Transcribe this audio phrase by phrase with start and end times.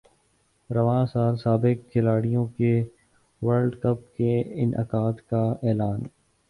[0.69, 2.73] رواں سال سابق کھلاڑیوں کے
[3.41, 6.01] ورلڈ کپ کے انعقاد کا اعلان